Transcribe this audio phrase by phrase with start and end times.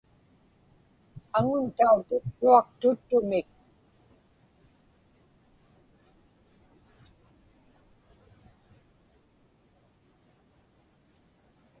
[1.37, 3.47] Aŋun tautuktuaq tuttumik.